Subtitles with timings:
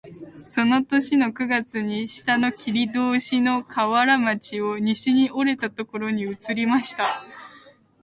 [0.35, 7.05] その年の九月に下の切り通しの河原町を西に折れたところに移りました